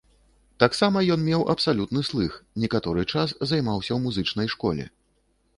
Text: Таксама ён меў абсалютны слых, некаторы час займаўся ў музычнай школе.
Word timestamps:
Таксама 0.61 1.03
ён 1.15 1.19
меў 1.25 1.43
абсалютны 1.53 2.01
слых, 2.09 2.39
некаторы 2.63 3.05
час 3.13 3.37
займаўся 3.53 3.89
ў 3.93 3.99
музычнай 4.07 4.47
школе. 4.57 4.91